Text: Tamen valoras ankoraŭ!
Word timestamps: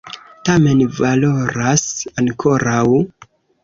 Tamen 0.47 0.81
valoras 1.01 1.87
ankoraŭ! 2.25 2.85